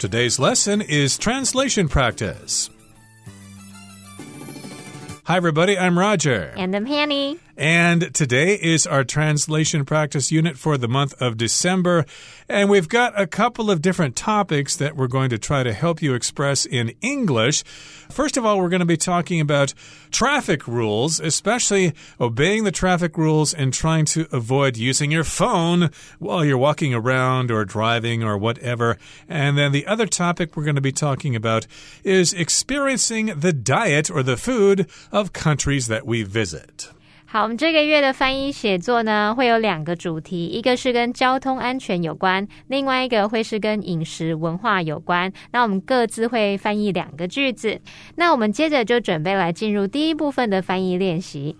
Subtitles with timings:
[0.00, 2.70] Today's lesson is translation practice.
[5.24, 5.76] Hi, everybody.
[5.76, 6.54] I'm Roger.
[6.56, 7.38] And I'm Hanny.
[7.60, 12.06] And today is our translation practice unit for the month of December.
[12.48, 16.00] And we've got a couple of different topics that we're going to try to help
[16.00, 17.62] you express in English.
[18.08, 19.74] First of all, we're going to be talking about
[20.10, 26.42] traffic rules, especially obeying the traffic rules and trying to avoid using your phone while
[26.42, 28.96] you're walking around or driving or whatever.
[29.28, 31.66] And then the other topic we're going to be talking about
[32.04, 36.88] is experiencing the diet or the food of countries that we visit.
[37.32, 45.32] 好，我们这个月的翻译写作呢，会有两个主题，一个是跟交通安全有关，另外一个会是跟饮食文化有关。
[45.52, 47.80] 那我们各自会翻译两个句子。
[48.16, 51.56] 那我们接着就准备来进入第一部分的翻译练习。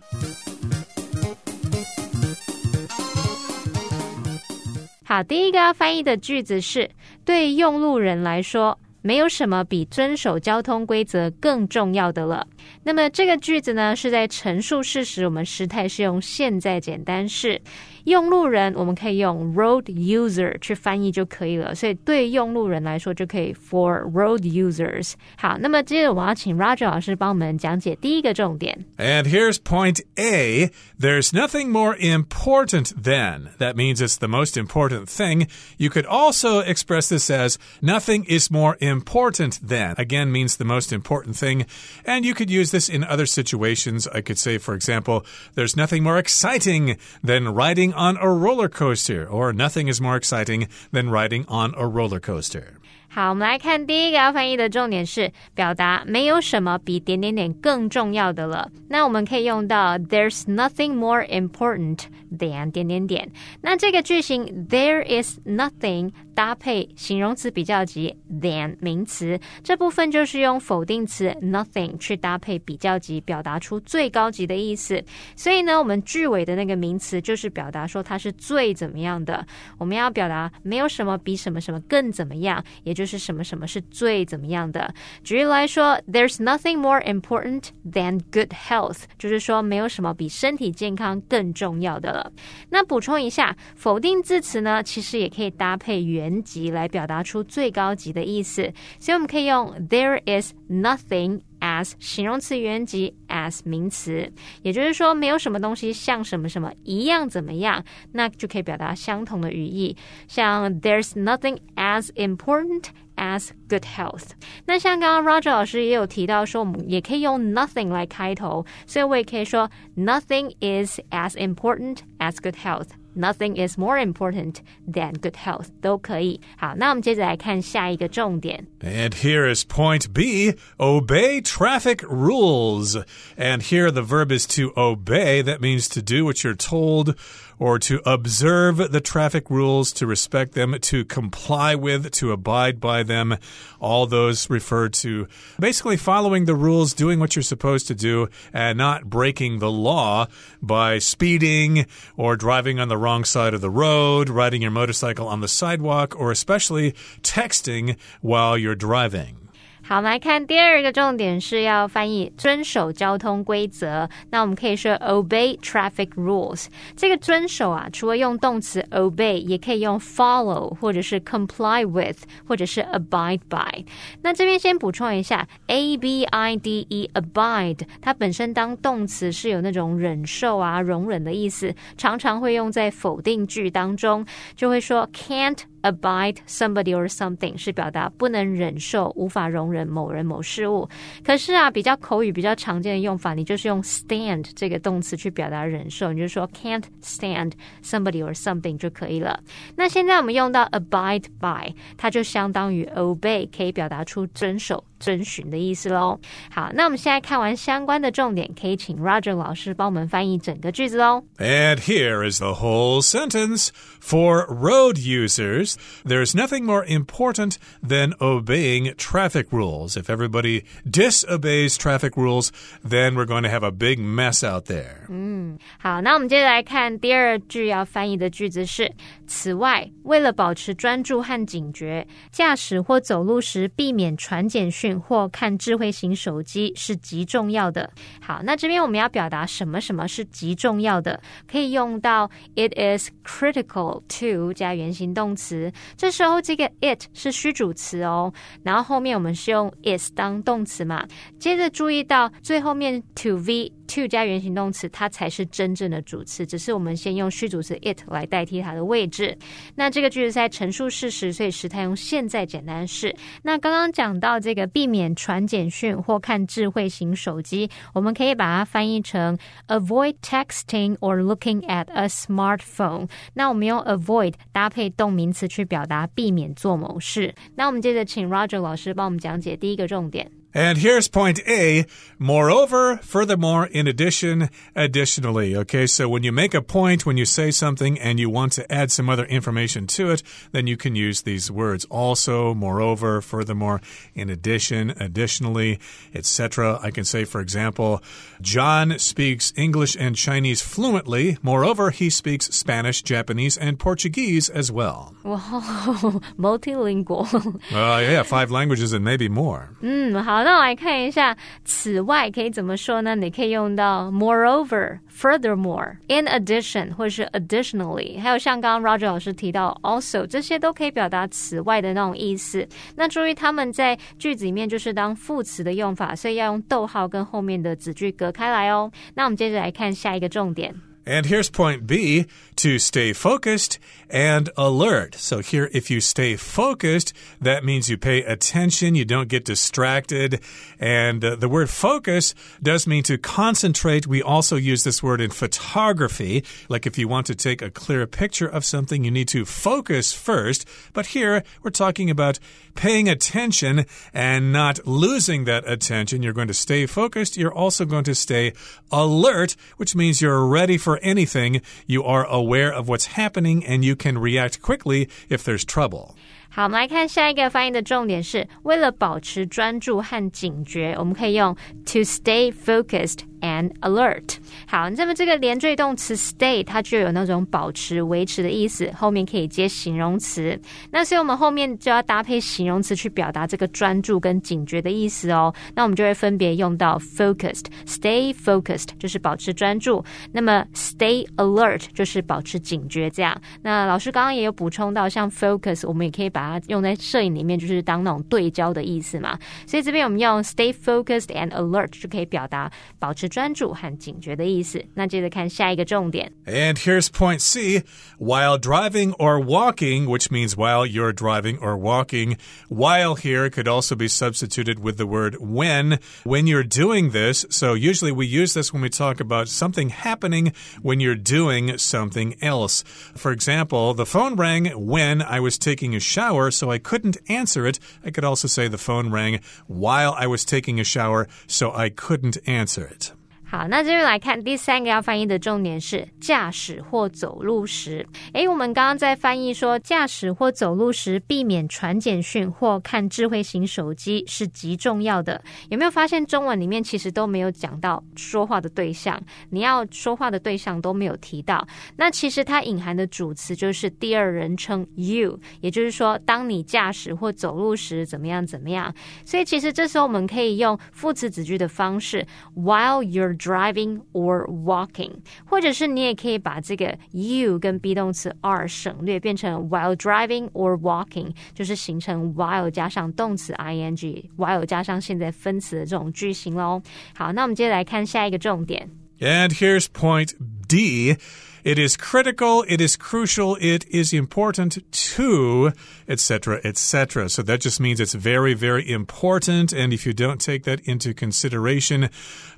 [5.05, 6.91] 好，第一个要翻译的句子是：
[7.25, 8.77] 对用路人来说。
[9.03, 12.47] 没有什么比遵守交通规则更重要的了。
[12.84, 17.62] 那么这个句子呢，是在陈述事实，我们时态是用现在简单式。
[18.06, 25.14] 用路人我们可以用 road user 去翻译就可以了，所以对用路人来说就可以 for road users。
[25.38, 28.78] 好，那么接着我要请 Roger 老师帮我们讲解第一个重点。
[28.98, 30.70] And here's point A.
[31.00, 33.50] There's nothing more important than.
[33.58, 35.48] That means it's the most important thing.
[35.78, 39.96] You could also express this as nothing is more important than.
[39.96, 41.66] Again, means the most important thing.
[42.06, 44.07] And you could use this in other situations.
[44.09, 48.69] I could say, for example, there's nothing more exciting than riding riding on a roller
[48.69, 52.79] coaster, or nothing is more exciting than riding on a roller coaster.
[53.13, 58.71] 好，我们来看第一个要翻译的重点是表达没有什么比点点点更重要的了。
[58.89, 63.33] 那我们可以用到 There's nothing more important than 点点点。
[63.63, 75.03] 那这个句型 There is nothing 搭配形容词比较级 than 名词，这部分就是用否定词 nothing 去搭配比较级，表达出最高级的意思。
[75.35, 79.45] 所以呢，我们句尾的那个名词就是表达说它是最怎么样的。
[79.79, 84.93] 我们要表达没有什么比什么什么更怎么样，也就就是什么什么是最怎么样的。
[85.25, 92.31] 举例来说，There's nothing more important than good health，就是说没有什么比身体健康更重要的了。
[92.69, 98.71] 那补充一下，否定字词呢，其实也可以搭配原级来表达出最高级的意思。
[98.99, 101.41] 所以我们可以用 There is nothing。
[101.61, 104.33] As 形容词原级 as 名词，
[104.63, 109.97] 也就是说没有什么东西像什么什么一样怎么样，那就可以表达相同的语义。
[110.27, 114.30] 像 There's nothing as important as good health。
[114.66, 124.56] 那像刚刚 Roger 老师也有提到说，我们也可以用 nothing 来开头，所以我也可以说 Nothing is as important as good health。Nothing is more important
[124.86, 126.42] than good health，都可以。
[126.58, 128.68] 好，那我们接着来看下一个重点。
[128.82, 133.02] And here is point B: obey traffic rules.
[133.38, 135.42] And here the verb is to obey.
[135.42, 137.16] That means to do what you're told
[137.58, 143.02] or to observe the traffic rules, to respect them, to comply with, to abide by
[143.02, 143.38] them.
[143.79, 145.27] All those refer to
[145.59, 150.27] basically following the rules, doing what you're supposed to do, and not breaking the law
[150.63, 155.41] by speeding or driving on the wrong side of the road, riding your motorcycle on
[155.41, 159.50] the sidewalk, or especially texting while you're driving.
[159.91, 164.09] 好，我们来看第二个重点是要翻译遵守交通规则。
[164.31, 166.67] 那我们可以说 obey traffic rules。
[166.95, 173.85] 这个遵守啊，除了用动词 obey，也可以用 follow，或者是 comply with，或者是 abide by。
[174.23, 184.25] 那这边先补充一下，a b i d e abide，它本身当动词是有那种忍受啊、容忍的意思，常常会用在否定句当中，
[184.55, 185.59] 就会说 can't。
[185.83, 190.89] Abide somebody or something 是表达不能忍受、无法容忍某人某事物。
[191.25, 197.53] 可是啊，比较口语、比较常见的用法，你就是用 stand 这个动词去表达忍受，你就说 can't stand
[197.83, 199.41] somebody or something 就可以了。
[199.77, 204.85] 那现在我们用到 abide by，它就相当于 obey，可以表达出遵守。
[205.00, 206.20] 遵循的意思喽。
[206.52, 211.24] 好，那我们现在看完相关的重点，可以请 Roger 老师帮我们翻译整个句子喽。
[211.38, 213.70] And here is the whole sentence.
[214.00, 215.76] For road users,
[216.06, 219.98] there's nothing more important than obeying traffic rules.
[219.98, 222.50] If everybody disobeys traffic rules,
[222.88, 225.08] then we're going to have a big mess out there.
[225.10, 228.92] 嗯，好，那我们接着来看第二句要翻译的句子是：
[229.26, 234.89] 此外，为了保持专注和警觉，驾驶或走路时避免传简讯。
[234.99, 237.91] 或看智慧型手机是极重要的。
[238.21, 245.73] 好，那这边我们要表达什么什么是极重要的，可以用到 it is critical to 加原形动词。
[245.97, 248.33] 这时候这个 it 是虚主词哦，
[248.63, 251.07] 然后后面我们是用 is 当动词嘛。
[251.39, 253.73] 接着注意到最后面 to v。
[253.95, 259.37] To 加原形动词，它才是真正的主词，只是我们先用虚主词 it 来代替它的位置。
[259.75, 263.15] 那这个句子在陈述事实，所以时态用现在简单式。
[263.43, 273.09] 那刚刚讲到这个避免传简讯或看智慧型手机，我们可以把它翻译成 avoid texting or looking at a smartphone。
[273.35, 277.35] 那我们用 avoid 搭配动名词去表达避免做某事。
[277.57, 280.31] 那我们接着请 Roger 老师帮我们讲解第一个重点。
[280.53, 281.87] And here's point A.
[282.19, 285.57] Moreover, furthermore, in addition, additionally.
[285.57, 288.71] Okay, so when you make a point, when you say something and you want to
[288.71, 293.81] add some other information to it, then you can use these words also, moreover, furthermore,
[294.15, 295.79] in addition, additionally,
[296.15, 296.79] etc.
[296.83, 298.03] I can say, for example,
[298.43, 301.39] John speaks English and Chinese fluently.
[301.43, 305.15] Moreover, he speaks Spanish, Japanese, and Portuguese as well.
[305.23, 305.39] Wow,
[306.39, 307.55] multilingual.
[307.73, 309.71] uh, yeah, five languages and maybe more.
[309.81, 310.40] 嗯，好。
[310.43, 313.15] 那我来看一下，此外可以怎么说呢？
[313.15, 322.67] 你可以用到 moreover、furthermore、in addition 或是 additionally，还有像刚刚 Roger 老师提到 also，这些都可以表达此外的那种意思。
[322.97, 328.91] 那注意他们在句子里面就是当副词的用法，所以要用逗号跟后面的子句隔开来哦。
[329.15, 330.75] 那我们接着来看下一个重点。
[331.07, 332.27] And here's point B
[332.57, 333.79] to stay focused
[334.11, 335.15] and alert.
[335.15, 340.41] So here, if you stay focused, that means you pay attention, you don't get distracted.
[340.79, 344.07] And uh, the word focus does mean to concentrate.
[344.07, 346.45] We also use this word in photography.
[346.69, 350.13] Like if you want to take a clear picture of something, you need to focus
[350.13, 350.69] first.
[350.93, 352.39] But here, we're talking about
[352.75, 356.23] paying attention and not losing that attention.
[356.23, 357.37] You're going to stay focused.
[357.37, 358.53] You're also going to stay
[358.91, 361.62] alert, which means you're ready for anything.
[361.88, 366.16] You are aware of what's happening and you can react quickly if there's trouble.
[366.50, 371.54] 好，我们来看下一个发音的重点是，为了保持专注和警觉，我们可以用
[371.86, 374.37] to stay focused and alert。
[374.67, 380.59] 好，那么这个连缀动词 stay 它就有那种保持、维持的意思，后面可以接形容词。
[380.91, 385.55] 那所以我们后面就要搭配形容词去表达这个专注跟警觉的意思哦。
[385.75, 393.09] 那我们就会分别用到 focused，stay focused 就是保持专注，那么 stay alert 就是保持警觉。
[393.09, 399.39] 这样，那老师刚刚也有补充到，像 focus 我们也可以把它用在摄影里面，就是当那种对焦的意思嘛。
[399.67, 403.30] 所以这边我们用 stay focused and alert 就可以表达保持。
[403.30, 404.84] 专注和警觉的意思。
[404.94, 406.32] 那接着看下一个重点。
[406.46, 407.84] And here's point C.
[408.18, 412.38] While driving or walking, which means while you're driving or walking,
[412.70, 416.00] while here could also be substituted with the word when.
[416.24, 420.54] When you're doing this, so usually we use this when we talk about something happening
[420.82, 422.84] when you're doing something else.
[423.16, 427.66] For example, the phone rang when I was taking a shower, so I couldn't answer
[427.66, 427.80] it.
[428.04, 431.90] I could also say the phone rang while I was taking a shower, so I
[431.90, 433.12] couldn't answer it.
[433.51, 438.07] 好，那这边来看第三个要翻译的重点是驾驶或走路时。
[438.33, 445.43] 诶，我们刚刚在翻译说驾驶或走路时避免传简讯或看智慧型手机是极重要的。
[445.69, 449.21] 有没有发现中文里面其实都没有讲到说话的对象？
[449.49, 451.67] 你要说话的对象都没有提到。
[451.97, 458.95] 那其实它隐含的主词就是第二人称 you，也就是说，当你驾驶或走路时怎么样怎么样。
[459.25, 465.12] 所以其实这时候我们可以用副词子句的方式，while you're driving or walking，
[465.46, 476.82] 或者是你也可以把这个 you 跟 be 动词 are 省略，变成 while driving or walking，就是形成 while 加上动词 ing，while 加上现在分词的这种句型喽。
[477.16, 478.90] 好，那我们接着来看下一个重点。
[479.20, 480.32] And here's point
[480.68, 481.16] D.
[481.63, 485.73] It is critical, it is crucial, it is important to,
[486.09, 487.29] etc., etc.
[487.29, 489.73] So that just means it's very, very important.
[489.73, 492.09] And if you don't take that into consideration,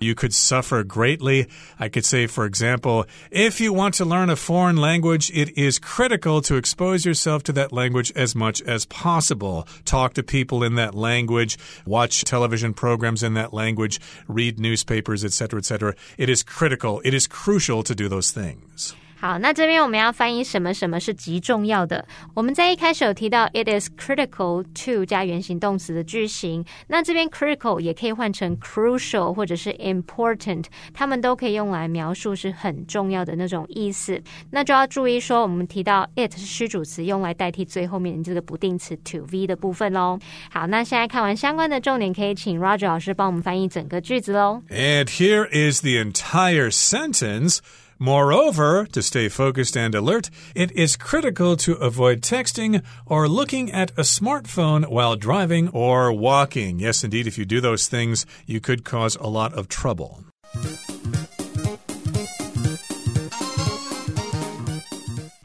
[0.00, 1.48] you could suffer greatly.
[1.80, 5.78] I could say, for example, if you want to learn a foreign language, it is
[5.78, 9.66] critical to expose yourself to that language as much as possible.
[9.84, 15.58] Talk to people in that language, watch television programs in that language, read newspapers, etc.,
[15.58, 15.94] etc.
[16.16, 18.91] It is critical, it is crucial to do those things.
[19.21, 22.07] 好，那这边我们要翻译什么什么是极重要的。
[22.35, 34.21] 我们在一开始有提到 it is critical to 加原形动词的句型，那这边 critical 也可以换成 crucial 或者是 important，它们都可以用来描述是很重要的那种意思。
[34.51, 40.19] 那就要注意说，我们提到 it 是虚主词，用来代替最后面这个不定词 to v 的部分喽。
[40.51, 44.61] 好，那现在看完相关的重点，可以请 Roger 老师帮我们翻译整个句子喽。
[44.69, 47.61] And here is the entire sentence.
[48.02, 53.92] Moreover, to stay focused and alert, it is critical to avoid texting or looking at
[53.92, 56.80] a smartphone while driving or walking.
[56.80, 60.24] Yes, indeed, if you do those things, you could cause a lot of trouble.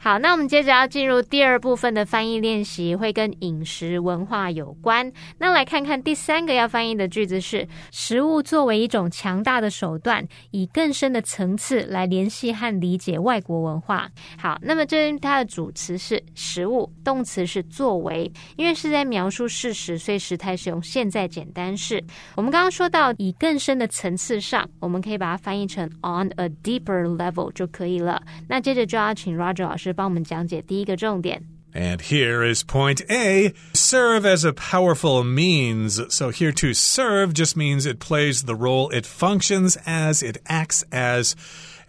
[0.08, 5.12] 好，那我们接着要进入第二部分的翻译练习，会跟饮食文化有关。
[5.36, 14.08] 那来看看第三个要翻译的句子是：食物作为一种强大的手段，以更深的层次来联系和理解外国文化。
[14.40, 22.02] 好，那么这它的主词是食物，动词是作为，因为是在描述事实，所以时态是用现在简单式。
[22.34, 28.22] 我们刚刚说到以更深的层次上，我们可以把它翻译成 on a deeper level 就可以了。
[28.48, 29.94] 那接着就要请 Roger 老师。
[29.97, 31.41] 帮我们讲解第一个重点。
[31.73, 35.99] And here is point A serve as a powerful means.
[36.09, 40.83] So, here to serve just means it plays the role, it functions as, it acts
[40.91, 41.33] as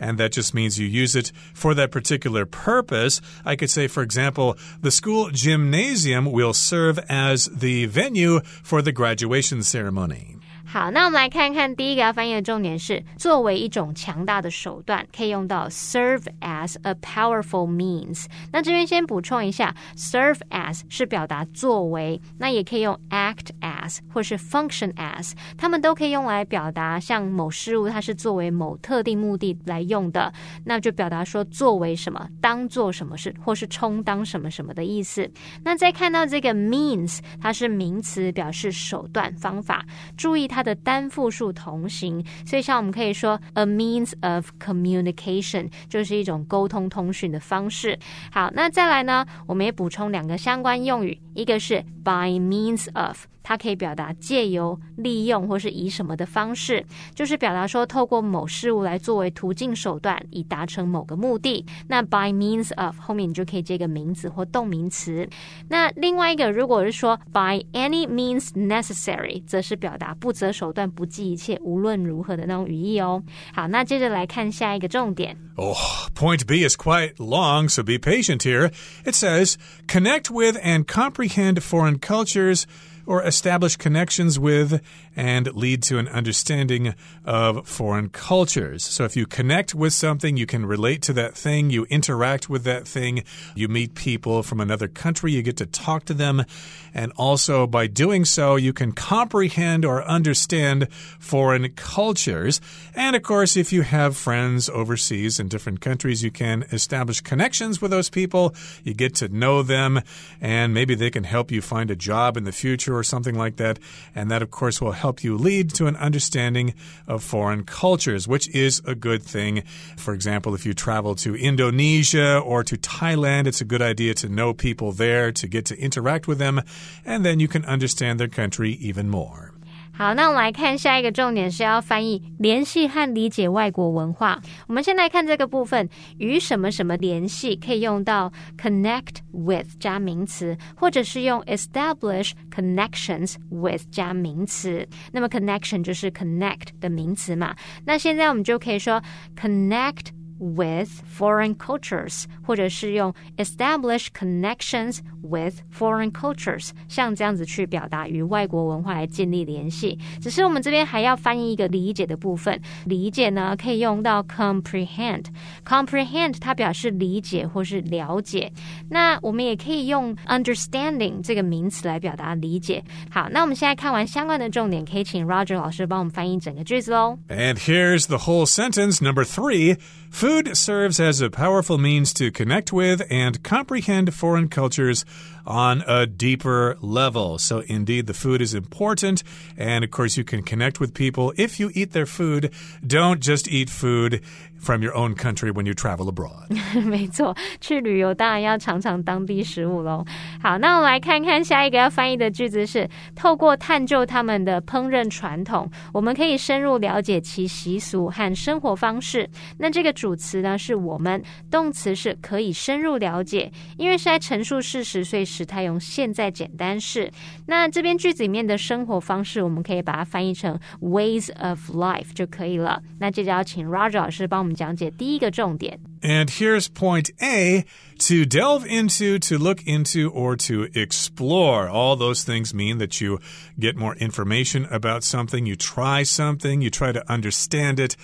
[0.01, 3.21] and that just means you use it for that particular purpose.
[3.45, 8.93] I could say, for example, the school gymnasium will serve as the venue for the
[8.93, 10.37] graduation ceremony.
[10.72, 18.26] 好，那我们来看看第一个要翻译的重点是作为一种强大的手段，可以用到 serve as a powerful means。
[18.52, 30.32] 那这边先补充一下，serve as 是表达作为，那也可以用 act as 或是 function as，它们都可以用来表达像某事物它是作为某特定目的来用的，
[30.66, 35.28] 那就表达说作为什么，当做什么事，或是充当什么什么的意思。
[35.64, 39.84] 那再看到这个 means，它是名词，表示手段、方法。
[40.16, 40.59] 注意它。
[40.60, 47.98] 它的单复数同形，所以像我们可以说 a means of communication 就是一种沟通通讯的方式。
[48.30, 53.26] 好，那再来呢，我们也补充两个相关用语，一个是 by means of。
[53.49, 61.65] 它可以表达借由、利用或是以什么的方式，就是表达说透过某事物来作为途径手段，以达成某个目的。
[61.87, 65.29] 那 by means of 后面你就可以接个名词或动名词。
[65.69, 73.23] 那另外一个，如果是说 by any means necessary，则是表达不择手段、不计一切、无论如何的那种语义哦。
[73.53, 75.37] 好，那接着来看下一个重点。
[75.57, 75.77] Oh,
[76.15, 78.73] point B is quite long, so be patient here.
[79.05, 79.55] It says
[79.87, 82.65] connect with and comprehend foreign cultures
[83.10, 84.84] or establish connections with
[85.16, 86.94] and lead to an understanding
[87.26, 88.84] of foreign cultures.
[88.84, 92.64] So if you connect with something, you can relate to that thing, you interact with
[92.66, 93.24] that thing,
[93.56, 96.46] you meet people from another country, you get to talk to them,
[96.94, 100.88] and also by doing so, you can comprehend or understand
[101.18, 102.62] foreign cultures.
[102.94, 107.82] And of course, if you have friends overseas in different countries, you can establish connections
[107.82, 110.02] with those people, you get to know them,
[110.40, 113.56] and maybe they can help you find a job in the future or something like
[113.56, 113.80] that.
[114.14, 116.74] And that, of course, will help you lead to an understanding
[117.08, 119.64] of foreign cultures, which is a good thing.
[119.98, 124.30] For example, if you travel to Indonesia or to Thailand, it's a good idea to
[124.30, 126.62] know people there, to get to interact with them,
[127.06, 129.54] and then you can understand their country even more.
[130.00, 134.42] 好，那我们来看下一个重点是要翻译联系和理解外国文化。
[134.66, 135.90] 我们先来看这个部分，
[136.20, 144.88] 与什么什么联系，可以用到 connect with 加名词，或者是用 establish connections with 加名词。
[145.12, 147.54] 那么 connection 就是 connect 的名词嘛？
[147.84, 149.04] 那现在我们就可以说
[149.36, 150.14] connect。
[150.41, 159.97] with foreign cultures，或者是用 establish connections with foreign cultures，像这样子去表达与外国文化来建立联系。
[160.21, 168.53] 只是我们这边还要翻译一个理解的部分，理解呢可以用到 comprehend。comprehend 它表示理解或是了解。
[168.91, 172.83] 那我们也可以用 understanding 这个名词来表达理解。
[173.09, 177.17] 好，那我们现在看完相关的重点，可以请 Roger 老师帮我们翻译整个句子喽。
[177.29, 179.79] And here's the whole sentence number three.
[180.10, 185.06] Food serves as a powerful means to connect with and comprehend foreign cultures
[185.49, 187.39] on a deeper level.
[187.39, 189.23] So, indeed, the food is important.
[189.59, 192.51] And of course, you can connect with people if you eat their food.
[192.87, 194.21] Don't just eat food
[194.59, 196.49] from your own country when you travel abroad.
[196.87, 200.03] 没错，去旅游当然要尝尝当地食物喽。
[200.43, 209.29] 好，那我们来看看下一个要翻译的句子是：透过探究他们的烹饪传统，我们可以深入了解其习俗和生活方式。
[209.59, 217.13] 那这个主词呢是我们，动词是可以深入了解，因为是在陈述事实，所以 时 态用现在简单式。
[217.45, 222.83] 那这边句子里面的生活方式，我们可以把它翻译成 ways of life 就可以了。
[222.99, 225.79] 那接着要请 Roger 老师帮我们讲解第一个重点。
[226.01, 227.65] And here's point A
[227.99, 231.69] to delve into, to look into, or to explore.
[231.69, 233.21] All those things mean that you
[233.59, 237.97] get more information about something, you try something, you try to understand it.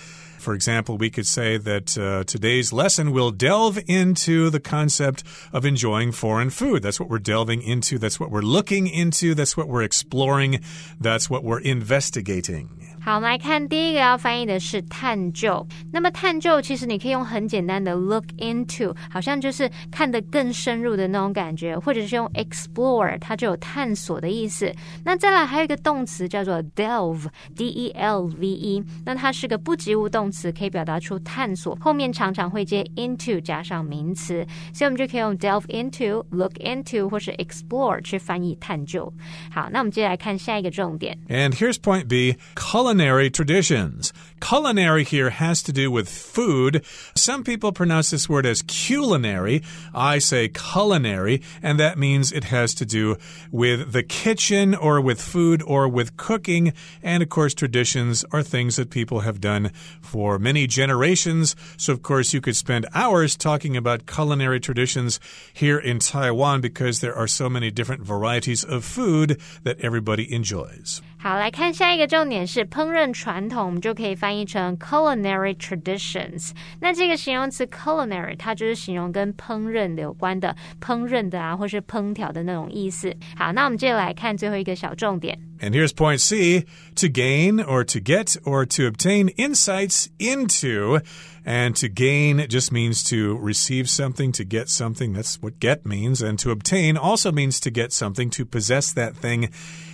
[0.46, 5.64] For example, we could say that uh, today's lesson will delve into the concept of
[5.64, 6.84] enjoying foreign food.
[6.84, 7.98] That's what we're delving into.
[7.98, 9.34] That's what we're looking into.
[9.34, 10.60] That's what we're exploring.
[11.00, 12.85] That's what we're investigating.
[13.05, 15.65] 好，我们来看第一个要翻译的是探究。
[15.91, 24.71] 那么探究其实你可以用很简单的 look into，好像就是看得更深入的那种感觉，或者是用 explore，它就有探索的意思。
[25.03, 39.11] 那再来还有一个动词叫做 delve，d e l v e，那它是个不及物动词，可以表达出探索，后面常常会接 into 加上名词，所以我们就可以用 delve into，look into 或是 explore 去翻译探究。
[39.51, 41.17] 好，那我们接下来看下一个重点。
[41.27, 44.10] And here's point B: culinary culinary traditions.
[44.40, 46.82] Culinary here has to do with food.
[47.14, 49.62] Some people pronounce this word as culinary.
[49.94, 53.16] I say culinary, and that means it has to do
[53.52, 56.72] with the kitchen or with food or with cooking.
[57.02, 61.54] And of course, traditions are things that people have done for many generations.
[61.76, 65.20] So, of course, you could spend hours talking about culinary traditions
[65.52, 71.02] here in Taiwan because there are so many different varieties of food that everybody enjoys.
[71.18, 76.52] 好，来看下一个重点是烹饪传统，我们就可以翻译成 culinary traditions。
[76.80, 83.12] 那这个形容词 culinary，它就是形容跟烹饪有关的、烹饪的啊，或是烹调的那种意思。
[83.36, 85.36] 好，那我们接着来看最后一个小重点。
[85.60, 86.64] And here's point C
[86.96, 91.00] to gain or to get or to obtain insights into.
[91.44, 95.12] And to gain just means to receive something, to get something.
[95.12, 96.20] That's what get means.
[96.20, 99.50] And to obtain also means to get something, to possess that thing.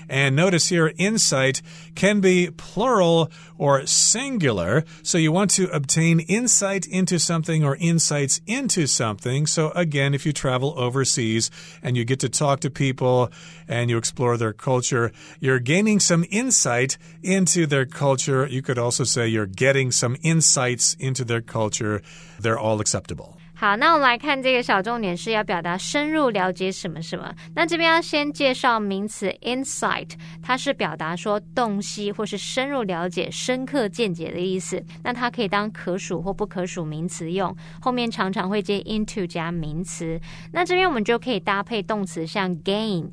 [0.08, 1.62] And notice here, insight
[1.94, 4.84] can be plural or singular.
[5.02, 9.46] So you want to obtain insight into something or insights into something.
[9.46, 11.50] So again, if you travel overseas
[11.82, 13.30] and you get to talk to people
[13.68, 18.46] and you explore their culture, you're gaining some insight into their culture.
[18.46, 22.02] You could also say you're getting some insights into their culture.
[22.38, 23.38] They're all acceptable.
[23.62, 27.32] 好，那我们来看这个小重点是要表达深入了解什么什么。
[27.54, 30.10] 那这边要先介绍名词 insight，
[30.42, 34.84] 它是表达说洞悉或是深入了解、深刻见解的意思。
[35.04, 40.20] 那它可以当可数或不可数名词用，后面常常会接 into 加名词。
[40.52, 43.08] 那这边我们就可以搭配动词，像 gain、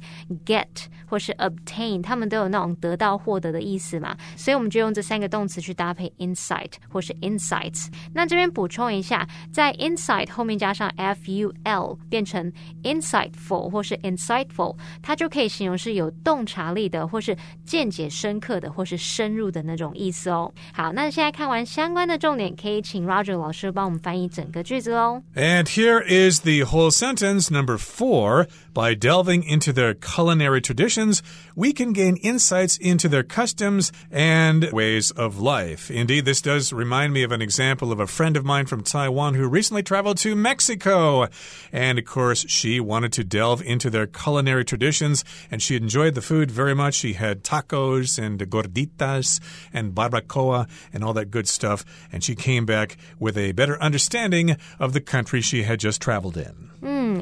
[0.47, 0.65] get
[1.05, 4.17] 或是 obtain，它们都有那种得到、获得的意思嘛。
[4.35, 7.85] 所以我们就用这三个动词去搭配 insight 或是 insights。
[8.15, 10.38] 那这边补充一下，在 insight。
[10.44, 20.52] 面加上 f u l 变成 insightful 或是 insightful，它就可以形容是有洞察力的，或是见解深刻的，或是深入的那种意思哦。
[20.72, 25.22] 好，那现在看完相关的重点，可以请 Roger 老师帮我们翻译整个句子哦。
[25.34, 28.46] And here is the whole sentence number four.
[28.74, 31.20] By delving into their culinary traditions,
[31.59, 35.91] we can gain insights into their customs and ways of life.
[35.91, 39.33] Indeed, this does remind me of an example of a friend of mine from Taiwan
[39.33, 41.27] who recently traveled to Mexico.
[41.73, 46.21] And of course, she wanted to delve into their culinary traditions and she enjoyed the
[46.21, 46.93] food very much.
[46.93, 49.41] She had tacos and gorditas
[49.73, 51.83] and barbacoa and all that good stuff.
[52.09, 56.37] And she came back with a better understanding of the country she had just traveled
[56.37, 56.68] in.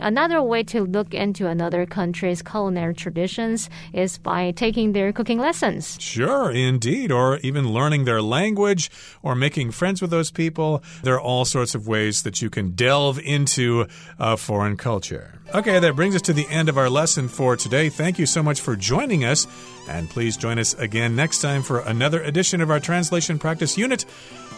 [0.02, 5.98] Another way to look into another country's culinary traditions is by taking their cooking lessons.
[6.00, 7.12] Sure, indeed.
[7.12, 8.90] Or even learning their language
[9.22, 10.84] or making friends with those people.
[11.04, 13.88] There are all sorts of ways that you can delve into
[14.20, 15.40] a foreign culture.
[15.54, 17.90] Okay, that brings us to the end of our lesson for today.
[17.90, 19.48] Thank you so much for joining us.
[19.88, 24.06] And please join us again next time for another edition of our translation practice unit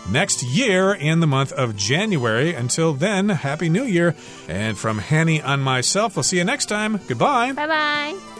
[0.09, 2.53] next year in the month of January.
[2.53, 4.15] Until then, Happy New Year.
[4.47, 6.99] And from Hanny and myself, we'll see you next time.
[7.07, 7.53] Goodbye.
[7.53, 8.38] Bye bye.